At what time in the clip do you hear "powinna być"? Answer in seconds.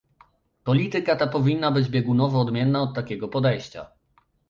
1.27-1.87